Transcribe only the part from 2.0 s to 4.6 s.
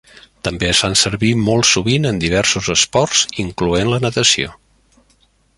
en diversos esports incloent la natació.